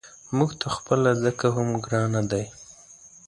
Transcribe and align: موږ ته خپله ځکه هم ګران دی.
موږ 0.37 0.51
ته 0.59 0.67
خپله 0.77 1.11
ځکه 1.23 1.45
هم 1.55 1.69
ګران 1.85 2.13
دی. 2.31 2.45